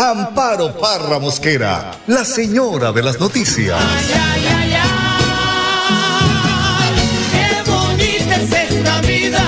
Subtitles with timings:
[0.00, 3.76] Amparo Parra Mosquera, la señora de las noticias.
[3.76, 4.94] Ay, ay, ay,
[7.32, 9.42] qué bonita es esta vida.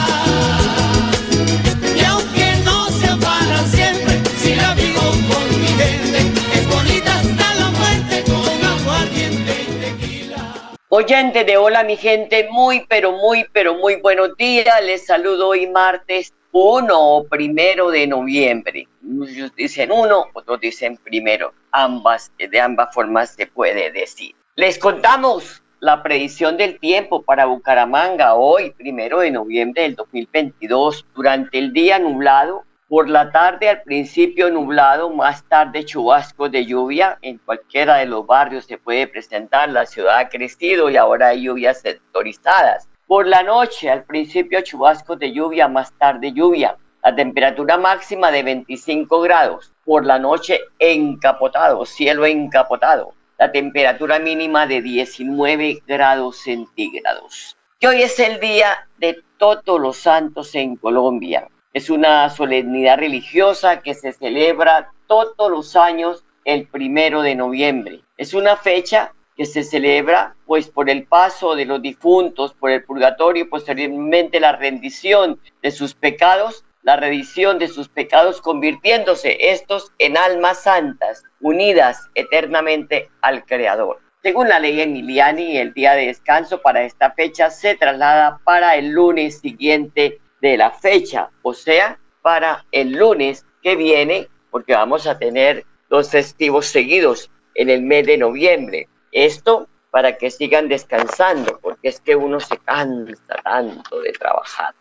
[1.95, 6.19] Y aunque no sea para siempre, si la vivo con mi gente,
[6.53, 10.55] es bonita hasta la muerte con aguardiente y tequila.
[10.89, 14.67] Oyente de Hola mi gente, muy pero muy pero muy buenos días.
[14.83, 18.89] Les saludo hoy martes 1 o primero de noviembre.
[19.03, 21.53] Muchos dicen uno, otros dicen primero.
[21.71, 24.35] Ambas, de ambas formas se puede decir.
[24.57, 31.59] Les contamos la predicción del tiempo para Bucaramanga hoy, primero de noviembre del 2022, durante
[31.59, 37.19] el día nublado, por la tarde al principio nublado, más tarde chubascos de lluvia.
[37.23, 39.69] En cualquiera de los barrios se puede presentar.
[39.69, 42.90] La ciudad ha crecido y ahora hay lluvias sectorizadas.
[43.11, 46.77] Por la noche, al principio chubascos de lluvia, más tarde lluvia.
[47.03, 49.73] La temperatura máxima de 25 grados.
[49.85, 53.15] Por la noche encapotado, cielo encapotado.
[53.37, 57.57] La temperatura mínima de 19 grados centígrados.
[57.81, 61.49] Que hoy es el día de todos los santos en Colombia.
[61.73, 68.03] Es una solemnidad religiosa que se celebra todos los años el primero de noviembre.
[68.17, 72.85] Es una fecha que se celebra pues por el paso de los difuntos por el
[72.85, 79.93] purgatorio y posteriormente la rendición de sus pecados, la redición de sus pecados convirtiéndose estos
[79.99, 84.01] en almas santas, unidas eternamente al Creador.
[84.23, 88.91] Según la ley Emiliani, el día de descanso para esta fecha se traslada para el
[88.91, 95.19] lunes siguiente de la fecha, o sea, para el lunes que viene, porque vamos a
[95.19, 98.90] tener dos festivos seguidos en el mes de noviembre.
[99.13, 104.75] Esto para que sigan descansando, porque es que uno se cansa tanto de trabajar.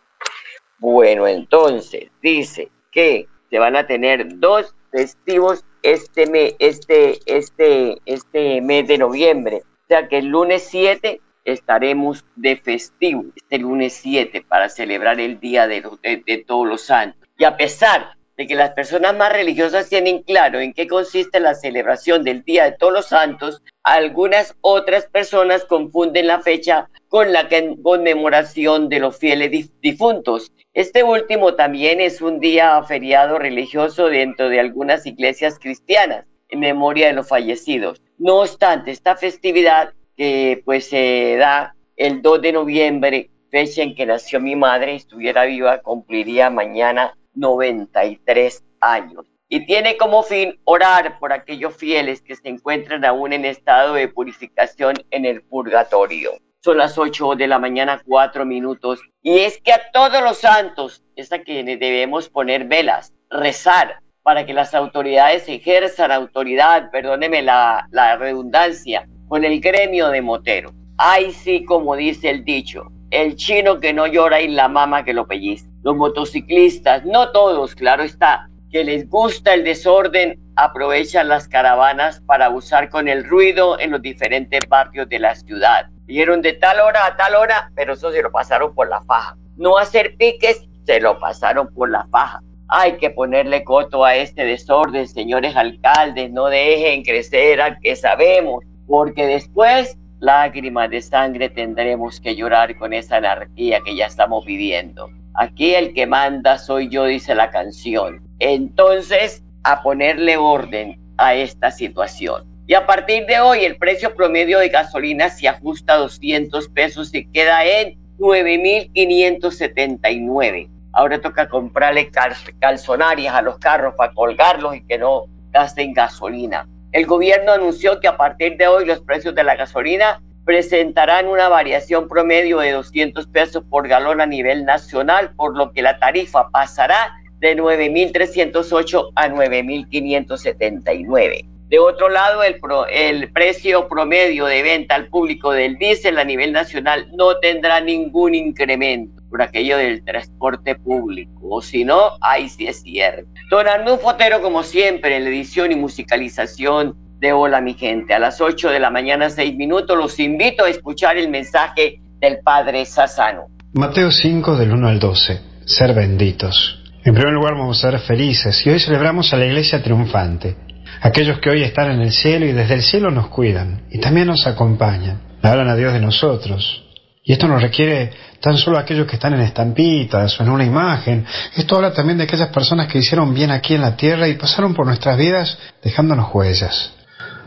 [0.78, 8.60] Bueno, entonces dice que se van a tener dos festivos este mes, este, este, este
[8.60, 9.62] mes de noviembre.
[9.64, 15.40] O sea que el lunes 7 estaremos de festivo, este lunes 7, para celebrar el
[15.40, 17.28] Día de, de, de Todos los Santos.
[17.36, 21.54] Y a pesar de que las personas más religiosas tienen claro en qué consiste la
[21.54, 27.50] celebración del Día de Todos los Santos, algunas otras personas confunden la fecha con la
[27.82, 30.50] conmemoración de los fieles difuntos.
[30.72, 37.08] Este último también es un día feriado religioso dentro de algunas iglesias cristianas en memoria
[37.08, 38.00] de los fallecidos.
[38.16, 44.06] No obstante, esta festividad que pues se da el 2 de noviembre, fecha en que
[44.06, 49.26] nació mi madre, estuviera viva, cumpliría mañana 93 años.
[49.48, 54.08] Y tiene como fin orar por aquellos fieles que se encuentran aún en estado de
[54.08, 56.32] purificación en el purgatorio.
[56.62, 59.00] Son las 8 de la mañana, 4 minutos.
[59.22, 64.46] Y es que a todos los santos es a quienes debemos poner velas, rezar para
[64.46, 70.72] que las autoridades ejerzan autoridad, perdóneme la, la redundancia, con el gremio de moteros.
[70.98, 75.14] Ay, sí, como dice el dicho, el chino que no llora y la mama que
[75.14, 75.68] lo pellizca.
[75.82, 82.46] Los motociclistas, no todos, claro está, que les gusta el desorden, aprovechan las caravanas para
[82.46, 85.86] abusar con el ruido en los diferentes barrios de la ciudad.
[86.06, 89.36] Vieron de tal hora a tal hora, pero eso se lo pasaron por la faja.
[89.56, 92.42] No hacer piques, se lo pasaron por la faja.
[92.68, 98.64] Hay que ponerle coto a este desorden, señores alcaldes, no dejen crecer al que sabemos,
[98.86, 105.10] porque después lágrimas de sangre tendremos que llorar con esa anarquía que ya estamos viviendo.
[105.34, 108.22] Aquí el que manda soy yo, dice la canción.
[108.38, 112.44] Entonces, a ponerle orden a esta situación.
[112.66, 117.12] Y a partir de hoy, el precio promedio de gasolina se ajusta a 200 pesos
[117.14, 120.68] y queda en 9.579.
[120.92, 122.10] Ahora toca comprarle
[122.58, 126.68] calzonarias a los carros para colgarlos y que no gasten gasolina.
[126.92, 131.48] El gobierno anunció que a partir de hoy los precios de la gasolina presentarán una
[131.48, 136.50] variación promedio de 200 pesos por galón a nivel nacional, por lo que la tarifa
[136.50, 141.46] pasará de 9.308 a 9.579.
[141.68, 147.06] De otro lado, el, precio promedio de venta al público del diésel a nivel nacional
[147.12, 149.19] no tendrá ningún incremento.
[149.30, 153.30] Por aquello del transporte público, o si no, ahí sí es cierto.
[153.50, 158.14] Don Arnulfo Fotero, como siempre, en la edición y musicalización de Hola mi gente.
[158.14, 162.38] A las 8 de la mañana, 6 minutos, los invito a escuchar el mensaje del
[162.42, 163.46] Padre Sassano.
[163.72, 165.40] Mateo 5 del 1 al 12.
[165.64, 166.82] Ser benditos.
[167.04, 170.56] En primer lugar vamos a ser felices y hoy celebramos a la iglesia triunfante.
[171.00, 174.26] Aquellos que hoy están en el cielo y desde el cielo nos cuidan y también
[174.26, 175.20] nos acompañan.
[175.42, 176.89] Hablan a Dios de nosotros.
[177.30, 178.10] Y esto nos requiere
[178.40, 181.24] tan solo aquellos que están en estampitas o en una imagen.
[181.54, 184.74] Esto habla también de aquellas personas que hicieron bien aquí en la tierra y pasaron
[184.74, 186.92] por nuestras vidas dejándonos huellas.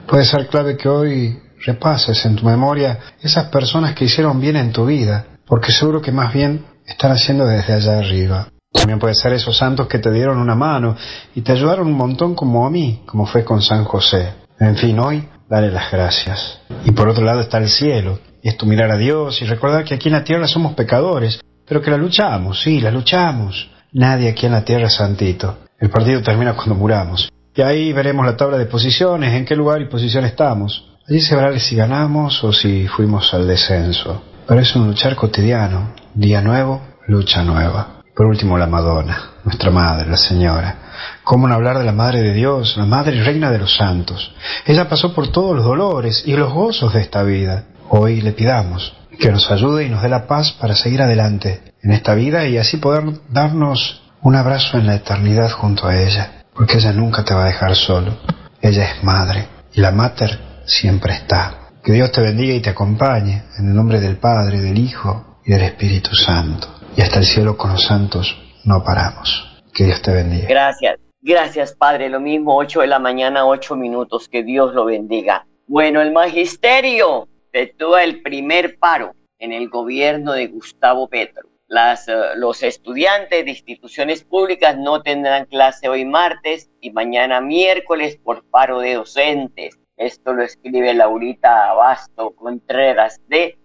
[0.07, 4.71] Puede ser clave que hoy repases en tu memoria esas personas que hicieron bien en
[4.71, 8.47] tu vida, porque seguro que más bien están haciendo desde allá arriba.
[8.71, 10.95] También puede ser esos santos que te dieron una mano
[11.35, 14.29] y te ayudaron un montón como a mí, como fue con San José.
[14.61, 16.61] En fin, hoy dale las gracias.
[16.85, 19.95] Y por otro lado está el cielo, y es mirar a Dios y recordar que
[19.95, 23.71] aquí en la tierra somos pecadores, pero que la luchamos, sí, la luchamos.
[23.93, 25.59] Nadie aquí en la tierra es santito.
[25.79, 27.31] El partido termina cuando muramos.
[27.55, 30.91] Y ahí veremos la tabla de posiciones, en qué lugar y posición estamos.
[31.07, 34.21] Allí se verá si ganamos o si fuimos al descenso.
[34.45, 35.93] Pero es un luchar cotidiano.
[36.13, 38.01] Día nuevo, lucha nueva.
[38.13, 40.77] Por último, la Madonna, nuestra Madre, la Señora.
[41.23, 44.33] ¿Cómo no hablar de la Madre de Dios, la Madre y Reina de los Santos?
[44.65, 47.65] Ella pasó por todos los dolores y los gozos de esta vida.
[47.95, 51.91] Hoy le pidamos que nos ayude y nos dé la paz para seguir adelante en
[51.91, 56.77] esta vida y así poder darnos un abrazo en la eternidad junto a ella porque
[56.77, 58.17] ella nunca te va a dejar solo.
[58.59, 61.69] Ella es madre y la mater siempre está.
[61.83, 65.51] Que Dios te bendiga y te acompañe en el nombre del Padre, del Hijo y
[65.51, 66.67] del Espíritu Santo.
[66.97, 68.35] Y hasta el cielo con los santos
[68.65, 69.61] no paramos.
[69.71, 70.47] Que Dios te bendiga.
[70.47, 72.09] Gracias, gracias Padre.
[72.09, 74.29] Lo mismo, 8 de la mañana, 8 minutos.
[74.29, 75.45] Que Dios lo bendiga.
[75.67, 81.47] Bueno, el magisterio efectúa el primer paro en el gobierno de Gustavo Petro.
[81.69, 81.95] Eh,
[82.35, 88.79] los estudiantes de instituciones públicas no tendrán clase hoy martes y mañana miércoles por paro
[88.79, 89.79] de docentes.
[89.97, 93.57] Esto lo escribe Laurita Abasto Contreras de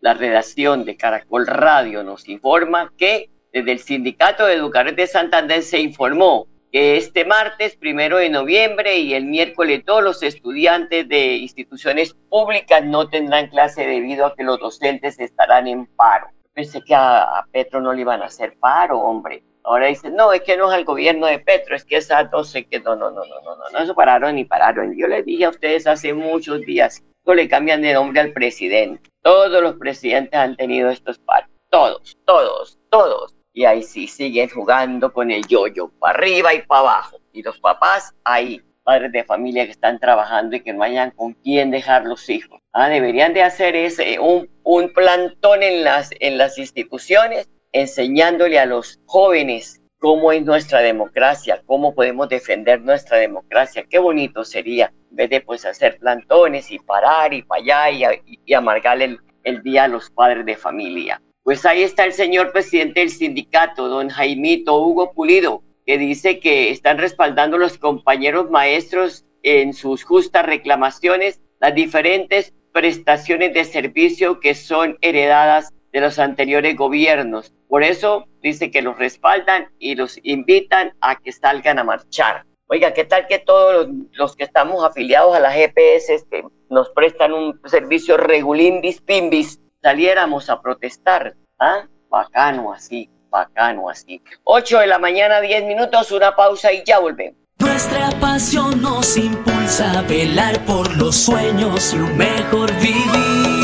[0.00, 2.02] la redacción de Caracol Radio.
[2.02, 8.18] Nos informa que desde el Sindicato de Educadores de Santander se informó este martes, primero
[8.18, 14.26] de noviembre y el miércoles todos los estudiantes de instituciones públicas no tendrán clase debido
[14.26, 18.26] a que los docentes estarán en paro pensé que a, Petro no le iban a
[18.26, 19.42] hacer paro, hombre.
[19.64, 22.44] Ahora dicen, no, es que no es el gobierno de Petro, es que esa no
[22.44, 24.94] sé qué, no, no, no, no, no, no, no, eso pararon ni pararon.
[24.96, 29.10] Yo les dije a ustedes hace muchos días, no le cambian de nombre al presidente.
[29.22, 33.34] Todos los presidentes han tenido estos paros, todos, todos, todos.
[33.56, 37.20] Y ahí sí siguen jugando con el yoyo, para arriba y para abajo.
[37.32, 41.34] Y los papás ahí, padres de familia que están trabajando y que no hayan con
[41.34, 42.60] quién dejar los hijos.
[42.72, 43.76] Ah, deberían de hacer
[44.20, 50.80] un, un plantón en las, en las instituciones, enseñándole a los jóvenes cómo es nuestra
[50.80, 53.86] democracia, cómo podemos defender nuestra democracia.
[53.88, 58.40] Qué bonito sería, en vez de pues hacer plantones y parar y para allá y,
[58.44, 61.22] y, amargarle el, el día a los padres de familia.
[61.44, 66.70] Pues ahí está el señor presidente del sindicato, don Jaimito Hugo Pulido, que dice que
[66.70, 74.54] están respaldando los compañeros maestros en sus justas reclamaciones las diferentes prestaciones de servicio que
[74.54, 77.52] son heredadas de los anteriores gobiernos.
[77.68, 82.46] Por eso dice que los respaldan y los invitan a que salgan a marchar.
[82.68, 87.34] Oiga, ¿qué tal que todos los, que estamos afiliados a la GPS que nos prestan
[87.34, 91.34] un servicio regulimbis pimbis saliéramos a protestar?
[91.60, 91.86] ¿Ah?
[92.08, 94.22] Bacano así, bacano así.
[94.44, 97.38] 8 de la mañana, 10 minutos, una pausa y ya volvemos.
[97.58, 103.63] Nuestra pasión nos impulsa a velar por los sueños y un mejor vivir.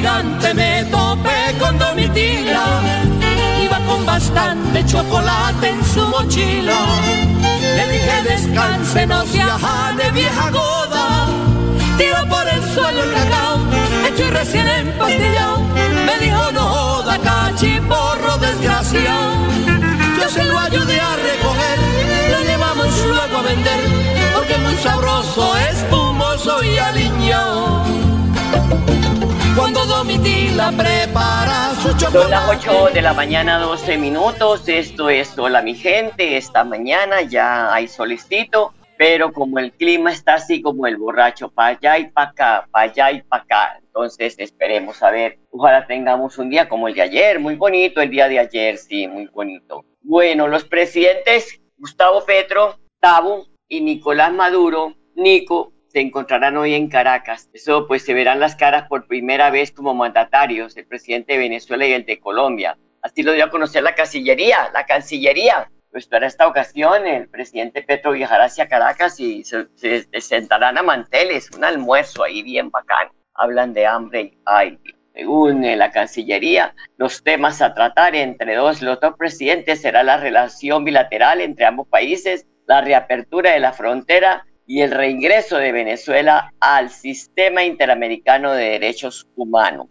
[0.00, 2.64] Gigante me topé con Domitila.
[3.62, 6.78] Iba con bastante chocolate en su mochila.
[7.76, 11.28] Le dije descanse, no se de vieja goda.
[11.98, 13.58] Tira por el suelo el cacao,
[14.06, 15.58] hecho y recién empastillado.
[16.06, 19.32] Me dijo no joda, cachiporro desgraciado.
[20.18, 21.78] Yo se lo ayudé a recoger,
[22.32, 23.80] lo llevamos luego a vender,
[24.34, 27.80] porque es muy sabroso, espumoso y aliñado
[29.60, 29.80] cuando.
[32.10, 34.68] Son las 8 de la mañana, 12 minutos.
[34.68, 36.36] Esto es Hola mi gente.
[36.36, 41.76] Esta mañana ya hay solicito, pero como el clima está así como el borracho, para
[41.76, 43.78] allá y para acá, para allá y para acá.
[43.80, 45.38] Entonces esperemos a ver.
[45.50, 49.06] Ojalá tengamos un día como el de ayer, muy bonito el día de ayer, sí,
[49.08, 49.84] muy bonito.
[50.02, 57.50] Bueno, los presidentes Gustavo Petro, Tabu y Nicolás Maduro, Nico, se encontrarán hoy en Caracas.
[57.52, 61.84] Eso pues se verán las caras por primera vez como mandatarios, el presidente de Venezuela
[61.84, 62.78] y el de Colombia.
[63.02, 65.70] Así lo dio a conocer la Cancillería, la Cancillería.
[65.90, 69.66] Pues para esta ocasión el presidente Petro viajará hacia Caracas y se,
[70.20, 73.08] sentarán a manteles, un almuerzo ahí bien bacán.
[73.34, 74.78] Hablan de hambre y ay,
[75.12, 80.84] según la Cancillería, los temas a tratar entre dos, los dos presidentes será la relación
[80.84, 86.90] bilateral entre ambos países, la reapertura de la frontera y el reingreso de Venezuela al
[86.90, 89.90] sistema interamericano de derechos humanos.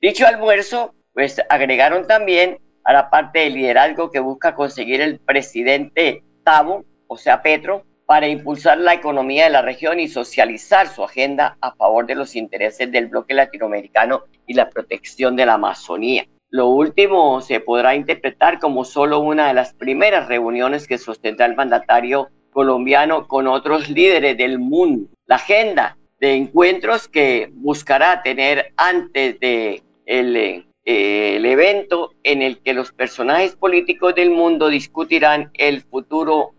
[0.00, 6.24] Dicho almuerzo, pues agregaron también a la parte del liderazgo que busca conseguir el presidente
[6.42, 11.56] Tabo, o sea, Petro, para impulsar la economía de la región y socializar su agenda
[11.60, 16.26] a favor de los intereses del bloque latinoamericano y la protección de la Amazonía.
[16.50, 21.54] Lo último se podrá interpretar como solo una de las primeras reuniones que sostendrá el
[21.54, 25.10] mandatario colombiano con otros líderes del mundo.
[25.26, 32.72] La agenda de encuentros que buscará tener antes de el, eh, evento en el que
[32.72, 36.54] los personajes políticos del mundo discutirán el futuro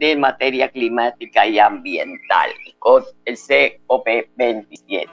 [0.00, 5.06] de materia climática y ambiental con el COP27.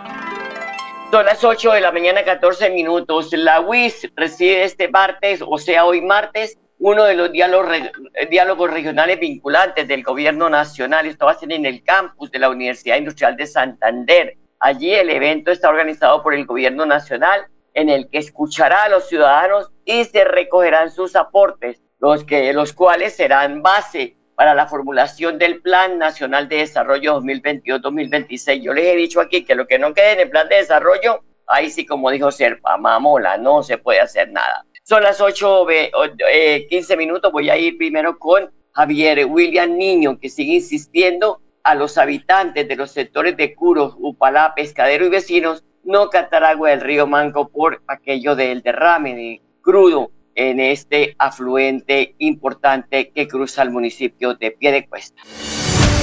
[1.11, 3.31] Son las 8 de la mañana, 14 minutos.
[3.33, 9.87] La UIS recibe este martes, o sea, hoy martes, uno de los diálogos, regionales vinculantes
[9.87, 11.05] del gobierno nacional.
[11.05, 14.37] Esto va a ser en el campus de la Universidad Industrial de Santander.
[14.59, 19.07] Allí el evento está organizado por el gobierno nacional en el que escuchará a los
[19.07, 25.37] ciudadanos y se recogerán sus aportes, los, que, los cuales serán base para la formulación
[25.37, 28.61] del Plan Nacional de Desarrollo 2022-2026.
[28.61, 31.23] Yo les he dicho aquí que lo que no quede en el plan de desarrollo,
[31.47, 34.65] ahí sí, como dijo Serpa, mamola, no se puede hacer nada.
[34.87, 37.31] Son las 8, eh, 15 minutos.
[37.31, 42.75] Voy a ir primero con Javier William Niño, que sigue insistiendo a los habitantes de
[42.75, 47.81] los sectores de Curos, Upalá, Pescadero y vecinos no catar agua del río Manco por
[47.87, 55.19] aquello del derrame de crudo en este afluente importante que cruza el municipio de Piedecuesta.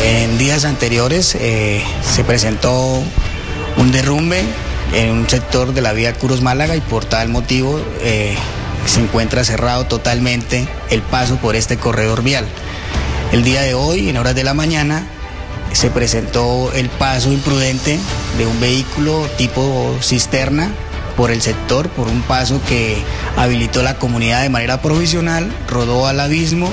[0.03, 3.01] En días anteriores eh, se presentó
[3.77, 4.41] un derrumbe
[4.93, 8.35] en un sector de la vía Curos Málaga y por tal motivo eh,
[8.87, 12.47] se encuentra cerrado totalmente el paso por este corredor vial.
[13.33, 15.07] El día de hoy, en horas de la mañana,
[15.73, 17.99] se presentó el paso imprudente
[18.37, 20.71] de un vehículo tipo cisterna
[21.17, 23.03] por el sector, por un paso que
[23.37, 26.71] habilitó la comunidad de manera provisional, rodó al abismo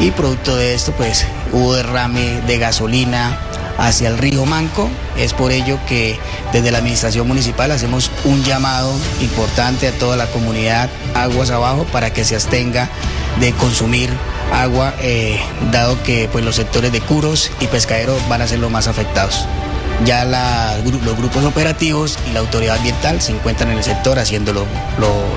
[0.00, 3.38] y producto de esto pues hubo derrame de gasolina,
[3.78, 4.88] hacia el río Manco.
[5.16, 6.18] Es por ello que
[6.52, 12.12] desde la Administración Municipal hacemos un llamado importante a toda la comunidad aguas abajo para
[12.12, 12.88] que se abstenga
[13.40, 14.10] de consumir
[14.52, 15.38] agua, eh,
[15.72, 19.46] dado que pues, los sectores de curos y pescaderos van a ser los más afectados.
[20.04, 24.66] Ya los grupos operativos y la autoridad ambiental se encuentran en el sector haciendo lo,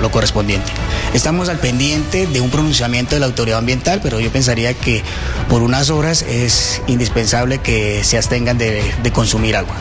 [0.01, 0.71] lo, correspondiente.
[1.13, 5.01] Estamos al pendiente de un pronunciamiento de la autoridad ambiental, pero yo pensaría que
[5.49, 9.75] por unas horas es indispensable que se abstengan de, de consumir agua.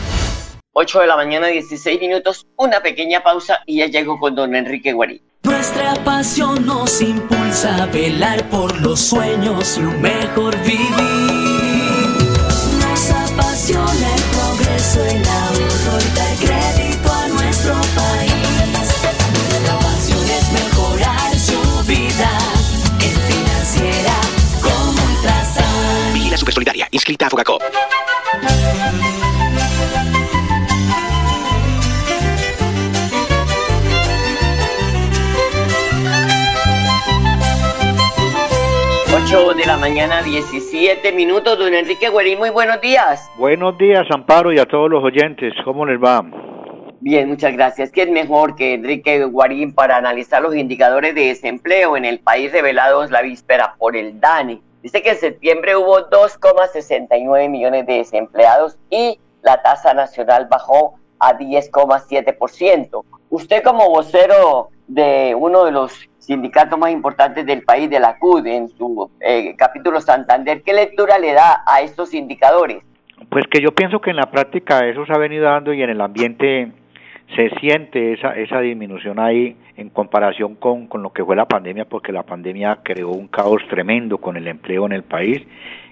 [0.73, 4.93] 8 de la mañana, 16 minutos, una pequeña pausa y ya llego con don Enrique
[4.93, 5.21] Guarí.
[5.43, 11.68] Nuestra pasión nos impulsa a velar por los sueños y un mejor vivir.
[26.91, 27.61] Inscrita a Fogacop.
[39.11, 41.57] 8 de la mañana, 17 minutos.
[41.57, 43.29] Don Enrique Guarín, muy buenos días.
[43.37, 45.53] Buenos días, Amparo, y a todos los oyentes.
[45.65, 46.23] ¿Cómo les va?
[47.01, 47.91] Bien, muchas gracias.
[47.91, 52.51] ¿Qué es mejor que Enrique Guarín para analizar los indicadores de desempleo en el país
[52.51, 54.61] revelados la víspera por el DANE?
[54.81, 61.37] Dice que en septiembre hubo 2,69 millones de desempleados y la tasa nacional bajó a
[61.37, 63.03] 10,7%.
[63.29, 68.45] Usted como vocero de uno de los sindicatos más importantes del país, de la CUD,
[68.47, 72.83] en su eh, capítulo Santander, ¿qué lectura le da a estos indicadores?
[73.29, 75.89] Pues que yo pienso que en la práctica eso se ha venido dando y en
[75.89, 76.71] el ambiente
[77.35, 81.85] se siente esa, esa disminución ahí en comparación con, con lo que fue la pandemia,
[81.85, 85.41] porque la pandemia creó un caos tremendo con el empleo en el país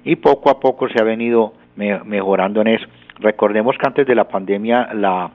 [0.04, 2.88] y poco a poco se ha venido mejorando en eso.
[3.20, 5.32] Recordemos que antes de la pandemia la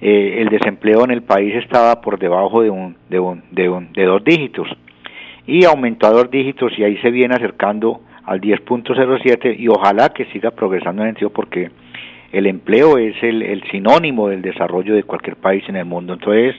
[0.00, 3.92] eh, el desempleo en el país estaba por debajo de, un, de, un, de, un,
[3.94, 4.68] de dos dígitos
[5.46, 10.26] y aumentó a dos dígitos y ahí se viene acercando al 10.07 y ojalá que
[10.26, 11.70] siga progresando en el sentido porque
[12.32, 16.12] el empleo es el, el, sinónimo del desarrollo de cualquier país en el mundo.
[16.12, 16.56] Entonces,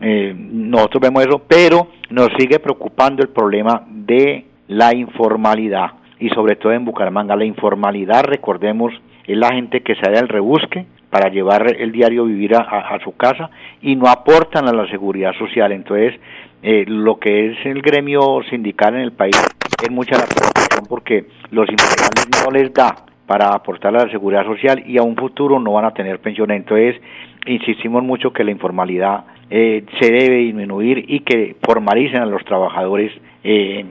[0.00, 6.56] eh, nosotros vemos eso, pero nos sigue preocupando el problema de la informalidad y sobre
[6.56, 7.36] todo en Bucaramanga.
[7.36, 8.92] La informalidad, recordemos,
[9.26, 13.48] es la gente que sale al rebusque para llevar el diario vivir a, su casa
[13.80, 15.70] y no aportan a la seguridad social.
[15.72, 16.18] Entonces,
[16.62, 19.36] eh, lo que es el gremio sindical en el país
[19.82, 22.96] es mucha la preocupación porque los informales no les da
[23.26, 26.58] para aportar a la seguridad social y a un futuro no van a tener pensiones.
[26.58, 27.00] Entonces,
[27.46, 33.12] insistimos mucho que la informalidad eh, se debe disminuir y que formalicen a los trabajadores
[33.42, 33.84] eh,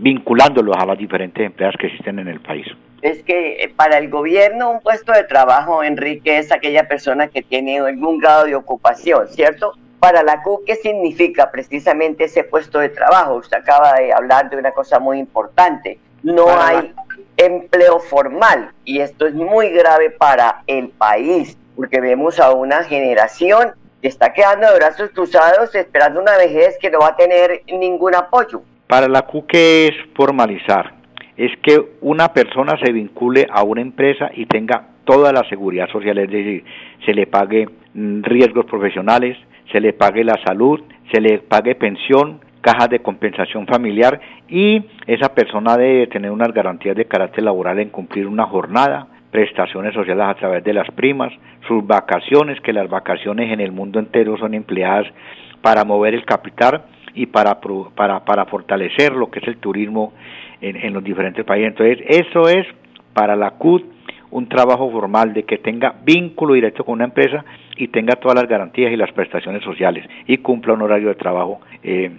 [0.00, 2.66] vinculándolos a las diferentes empresas que existen en el país
[3.02, 7.42] es que eh, para el gobierno un puesto de trabajo, Enrique, es aquella persona que
[7.42, 9.74] tiene algún grado de ocupación, ¿cierto?
[10.00, 13.34] Para la CUP, ¿qué significa precisamente ese puesto de trabajo?
[13.34, 15.98] Usted acaba de hablar de una cosa muy importante.
[16.22, 16.92] No hay
[17.36, 23.72] empleo formal y esto es muy grave para el país, porque vemos a una generación
[24.02, 28.62] está quedando de brazos cruzados esperando una vejez que no va a tener ningún apoyo.
[28.86, 30.98] Para la ¿qué es formalizar?
[31.38, 36.18] es que una persona se vincule a una empresa y tenga toda la seguridad social,
[36.18, 36.64] es decir,
[37.06, 39.38] se le pague mm, riesgos profesionales,
[39.70, 40.80] se le pague la salud,
[41.12, 46.96] se le pague pensión, cajas de compensación familiar y esa persona debe tener unas garantías
[46.96, 51.32] de carácter laboral en cumplir una jornada, prestaciones sociales a través de las primas,
[51.66, 55.06] sus vacaciones, que las vacaciones en el mundo entero son empleadas
[55.60, 56.82] para mover el capital
[57.14, 57.60] y para,
[57.94, 60.12] para, para fortalecer lo que es el turismo
[60.60, 61.68] en, los diferentes países.
[61.68, 62.66] Entonces, eso es
[63.12, 63.84] para la CUT
[64.30, 67.44] un trabajo formal de que tenga vínculo directo con una empresa
[67.76, 71.60] y tenga todas las garantías y las prestaciones sociales y cumpla un horario de trabajo
[71.82, 72.10] eh,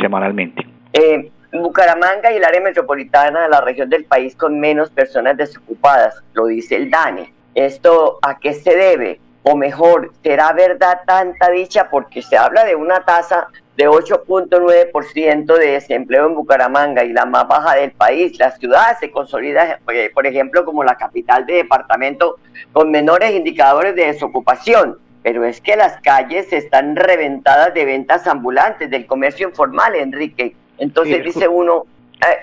[0.00, 0.66] semanalmente.
[0.92, 6.22] Eh, Bucaramanga y el área metropolitana de la región del país con menos personas desocupadas,
[6.34, 7.32] lo dice el DANE.
[7.54, 9.20] ¿Esto a qué se debe?
[9.42, 11.88] O mejor, ¿será verdad tanta dicha?
[11.90, 17.48] Porque se habla de una tasa de 8.9% de desempleo en Bucaramanga y la más
[17.48, 18.38] baja del país.
[18.38, 22.36] La ciudad se consolida, eh, por ejemplo, como la capital de departamento
[22.72, 24.98] con menores indicadores de desocupación.
[25.22, 30.54] Pero es que las calles están reventadas de ventas ambulantes, del comercio informal, Enrique.
[30.80, 31.84] Entonces dice uno,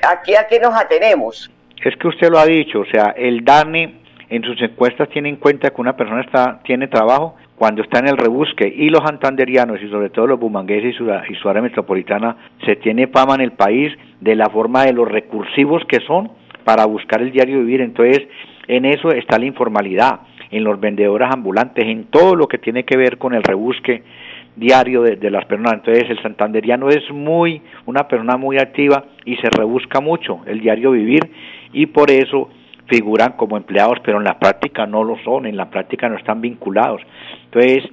[0.08, 1.52] ¿aquí a qué nos atenemos?
[1.84, 3.96] Es que usted lo ha dicho, o sea, el DANE
[4.30, 8.10] en sus encuestas tiene en cuenta que una persona está, tiene trabajo cuando está en
[8.10, 11.62] el rebusque y los santanderianos y sobre todo los bumangueses y su, y su área
[11.62, 16.32] metropolitana se tiene fama en el país de la forma de los recursivos que son
[16.64, 17.82] para buscar el diario vivir.
[17.82, 18.28] Entonces,
[18.68, 20.20] en eso está la informalidad,
[20.52, 24.04] en los vendedores ambulantes, en todo lo que tiene que ver con el rebusque
[24.58, 25.74] diario de, las personas.
[25.76, 30.92] Entonces el santanderiano es muy, una persona muy activa y se rebusca mucho el diario
[30.92, 31.22] vivir
[31.72, 32.50] y por eso
[32.88, 36.42] figuran como empleados, pero en la práctica no lo son, en la práctica no están
[36.42, 37.02] vinculados.
[37.46, 37.84] Entonces,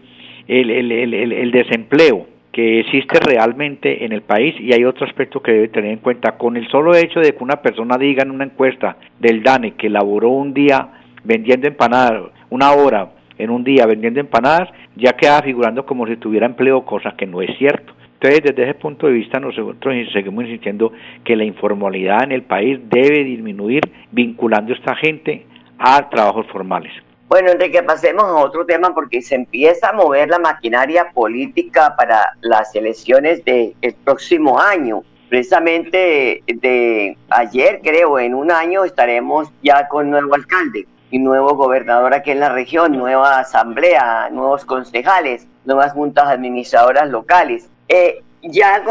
[0.49, 5.43] el, el, el, el desempleo que existe realmente en el país y hay otro aspecto
[5.43, 8.31] que debe tener en cuenta, con el solo hecho de que una persona diga en
[8.31, 10.89] una encuesta del DANE que laboró un día
[11.25, 16.47] vendiendo empanadas, una hora en un día vendiendo empanadas, ya queda figurando como si tuviera
[16.47, 17.93] empleo, cosa que no es cierto.
[18.15, 20.93] Entonces, desde ese punto de vista, nosotros seguimos insistiendo
[21.25, 25.47] que la informalidad en el país debe disminuir vinculando a esta gente
[25.79, 26.93] a trabajos formales.
[27.29, 32.35] Bueno, Enrique, pasemos a otro tema porque se empieza a mover la maquinaria política para
[32.41, 35.03] las elecciones del próximo año.
[35.29, 42.13] Precisamente de ayer, creo, en un año estaremos ya con nuevo alcalde y nuevo gobernador
[42.13, 47.69] aquí en la región, nueva asamblea, nuevos concejales, nuevas juntas administradoras locales.
[47.87, 48.83] Eh, ya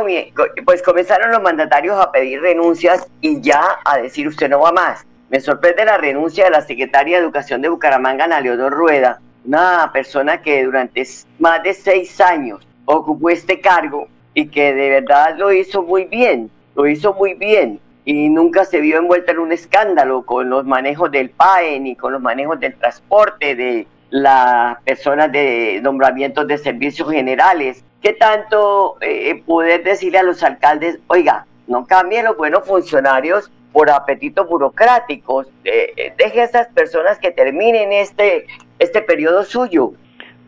[0.63, 5.05] pues comenzaron los mandatarios a pedir renuncias y ya a decir usted no va más.
[5.29, 9.91] Me sorprende la renuncia de la secretaria de Educación de Bucaramanga, Ana Leodor Rueda, una
[9.91, 11.05] persona que durante
[11.39, 16.49] más de seis años ocupó este cargo y que de verdad lo hizo muy bien,
[16.73, 21.11] lo hizo muy bien y nunca se vio envuelta en un escándalo con los manejos
[21.11, 27.09] del PAE ni con los manejos del transporte de las personas de nombramientos de servicios
[27.09, 27.83] generales.
[28.01, 33.89] ¿Qué tanto eh, poder decirle a los alcaldes, oiga, no cambien los buenos funcionarios por
[33.89, 38.45] apetitos burocráticos, eh, eh, deje a esas personas que terminen este,
[38.77, 39.93] este periodo suyo?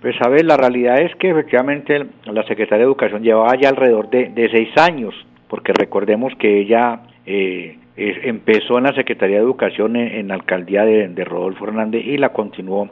[0.02, 4.10] Pues a ver, la realidad es que efectivamente la Secretaría de Educación llevaba ya alrededor
[4.12, 5.16] de, seis años,
[5.50, 11.26] porque recordemos que ella eh, empezó en la Secretaría de Educación en, la alcaldía de,
[11.26, 12.90] Rodolfo Hernández y la continuó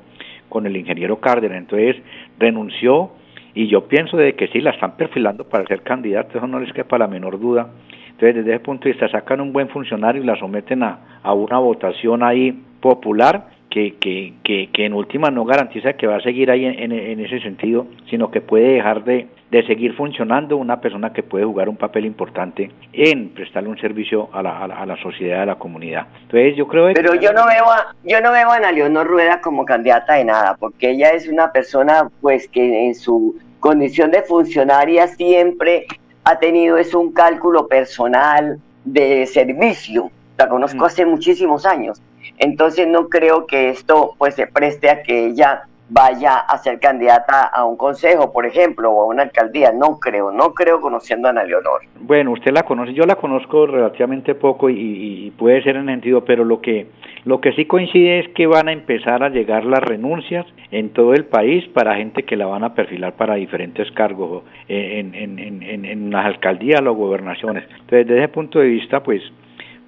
[0.49, 1.57] con el ingeniero Cárdenas.
[1.57, 1.97] Entonces
[2.39, 3.11] renunció
[3.53, 6.73] y yo pienso de que sí, la están perfilando para ser candidata, eso no les
[6.73, 7.69] quepa la menor duda.
[8.11, 11.33] Entonces, desde ese punto de vista, sacan un buen funcionario y la someten a, a
[11.33, 16.21] una votación ahí popular que, que, que, que, en última no garantiza que va a
[16.21, 20.79] seguir ahí en, en, ese sentido, sino que puede dejar de, de, seguir funcionando una
[20.79, 24.95] persona que puede jugar un papel importante en prestarle un servicio a la, a la,
[24.97, 26.05] sociedad, a la comunidad.
[26.21, 29.41] Entonces yo creo Pero yo no veo a, yo no veo a Ana Leonor Rueda
[29.41, 34.21] como candidata de nada, porque ella es una persona pues que en su condición de
[34.21, 35.87] funcionaria siempre
[36.25, 40.11] ha tenido es un cálculo personal de servicio.
[40.37, 40.85] La conozco mm.
[40.85, 41.99] hace muchísimos años
[42.37, 47.43] entonces no creo que esto pues se preste a que ella vaya a ser candidata
[47.45, 49.71] a un consejo, por ejemplo, o a una alcaldía.
[49.71, 51.81] No creo, no creo conociendo a Ana Leonor.
[51.99, 56.45] Bueno, usted la conoce, yo la conozco relativamente poco y, puede ser en sentido, pero
[56.45, 56.87] lo que,
[57.25, 61.13] lo que sí coincide es que van a empezar a llegar las renuncias en todo
[61.13, 66.11] el país para gente que la van a perfilar para diferentes cargos en, en, en,
[66.11, 67.63] las alcaldías o gobernaciones.
[67.63, 69.21] Entonces, desde ese punto de vista, pues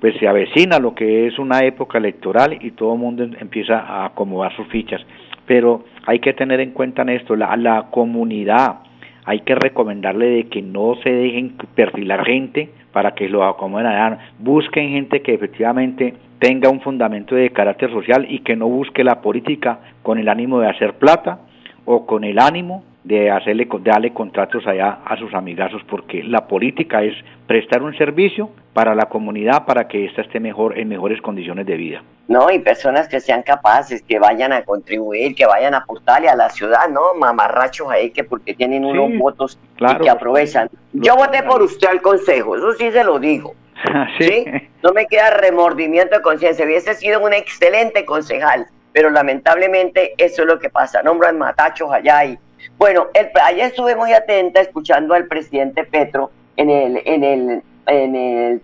[0.05, 4.05] pues se avecina lo que es una época electoral y todo el mundo empieza a
[4.05, 5.01] acomodar sus fichas.
[5.47, 8.81] Pero hay que tener en cuenta en esto, la, la comunidad,
[9.23, 14.19] hay que recomendarle de que no se dejen perfilar gente para que lo acomoden.
[14.37, 19.21] Busquen gente que efectivamente tenga un fundamento de carácter social y que no busque la
[19.21, 21.39] política con el ánimo de hacer plata
[21.85, 26.47] o con el ánimo de hacerle de darle contratos allá a sus amigazos porque la
[26.47, 27.13] política es
[27.45, 31.77] prestar un servicio para la comunidad para que ésta esté mejor en mejores condiciones de
[31.77, 32.03] vida.
[32.27, 36.35] No, y personas que sean capaces, que vayan a contribuir, que vayan a aportarle a
[36.35, 40.67] la ciudad, no mamarrachos ahí que porque tienen unos votos y que aprovechan.
[40.93, 43.53] Yo voté por usted al consejo, eso sí se lo digo.
[44.19, 44.45] ¿sí?
[44.81, 50.47] No me queda remordimiento de conciencia, hubiese sido un excelente concejal, pero lamentablemente eso es
[50.47, 52.39] lo que pasa, nombran matachos allá y
[52.77, 58.15] bueno, el, ayer estuve muy atenta escuchando al presidente Petro en el, en el, en
[58.15, 58.61] el,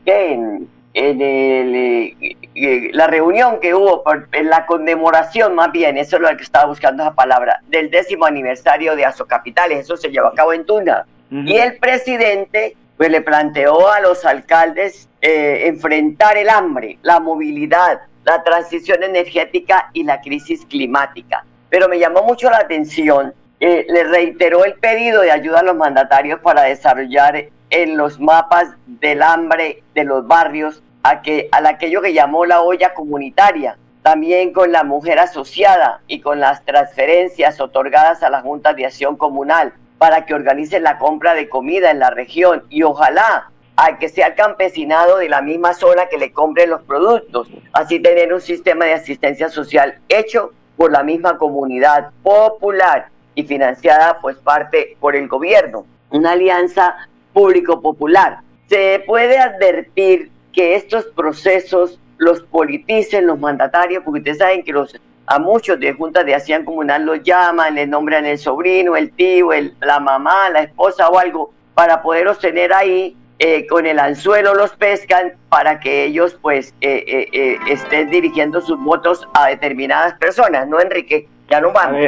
[0.94, 6.22] En, el, eh, eh, la reunión que hubo, en la conmemoración más bien, eso es
[6.22, 10.36] lo que estaba buscando esa palabra, del décimo aniversario de Azocapitales, eso se llevó a
[10.36, 11.06] cabo en Tuna.
[11.32, 18.02] Y el presidente pues le planteó a los alcaldes eh, enfrentar el hambre, la movilidad,
[18.26, 21.46] la transición energética y la crisis climática.
[21.70, 25.76] Pero me llamó mucho la atención eh, le reiteró el pedido de ayuda a los
[25.76, 32.02] mandatarios para desarrollar en los mapas del hambre de los barrios a, que, a aquello
[32.02, 38.24] que llamó la olla comunitaria, también con la mujer asociada y con las transferencias otorgadas
[38.24, 42.10] a la Junta de Acción Comunal para que organicen la compra de comida en la
[42.10, 42.64] región.
[42.70, 46.82] Y ojalá a que sea el campesinado de la misma zona que le compre los
[46.82, 53.44] productos, así tener un sistema de asistencia social hecho por la misma comunidad popular y
[53.44, 56.96] financiada pues parte por el gobierno, una alianza
[57.34, 58.40] público-popular.
[58.68, 64.96] Se puede advertir que estos procesos los politicen los mandatarios, porque ustedes saben que los
[65.28, 69.54] a muchos de juntas de acción comunal los llaman, les nombran el sobrino, el tío,
[69.54, 74.54] el, la mamá, la esposa o algo, para poder obtener ahí eh, con el anzuelo
[74.54, 80.68] los pescan para que ellos pues eh, eh, estén dirigiendo sus votos a determinadas personas,
[80.68, 81.28] ¿no, Enrique?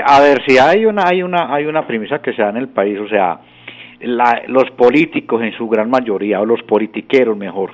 [0.05, 2.69] A ver, si hay una, hay una, hay una premisa que se da en el
[2.69, 3.39] país, o sea,
[4.47, 7.71] los políticos en su gran mayoría, o los politiqueros mejor,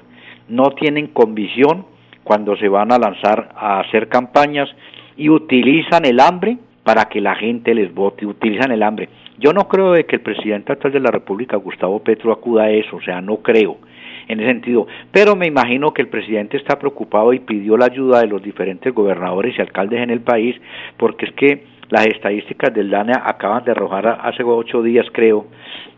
[0.48, 1.86] no tienen convicción
[2.24, 4.70] cuando se van a lanzar a hacer campañas
[5.18, 9.10] y utilizan el hambre para que la gente les vote, utilizan el hambre.
[9.38, 12.70] Yo no creo de que el presidente actual de la República, Gustavo Petro, acuda a
[12.72, 13.78] eso, o sea, no creo
[14.30, 14.88] en ese sentido.
[15.12, 18.94] Pero me imagino que el presidente está preocupado y pidió la ayuda de los diferentes
[18.94, 20.56] gobernadores y alcaldes en el país,
[20.96, 25.48] porque es que las estadísticas del DANE acaban de arrojar hace ocho días, creo,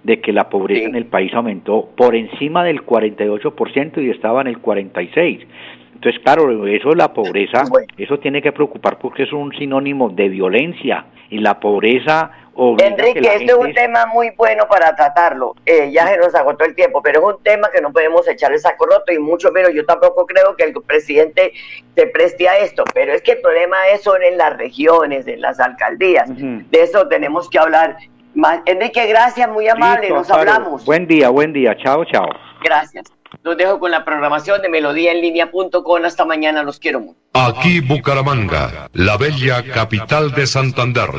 [0.04, 4.48] de que la pobreza en el país aumentó por encima del 48% y estaba en
[4.48, 5.46] el 46%.
[5.94, 7.64] Entonces, claro, eso es la pobreza,
[7.96, 13.46] eso tiene que preocupar porque es un sinónimo de violencia y la pobreza Enrique, este
[13.46, 15.56] es un tema muy bueno para tratarlo.
[15.66, 18.52] Eh, ya se nos agotó el tiempo, pero es un tema que no podemos echar
[18.52, 19.72] el saco roto y mucho menos.
[19.74, 21.54] Yo tampoco creo que el presidente
[21.96, 25.42] se preste a esto, pero es que el problema es son en las regiones, en
[25.42, 26.30] las alcaldías.
[26.30, 27.98] De eso tenemos que hablar.
[28.34, 28.62] Más.
[28.66, 30.86] Enrique, gracias, muy amable, nos hablamos.
[30.86, 32.30] Buen día, buen día, chao, chao.
[32.64, 33.12] Gracias.
[33.44, 36.06] Los dejo con la programación de melodíaenlínea.com.
[36.06, 37.20] Hasta mañana, los quiero mucho.
[37.34, 41.10] Aquí Bucaramanga, la bella capital de Santander.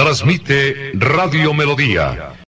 [0.00, 2.32] Transmite Radio Melodía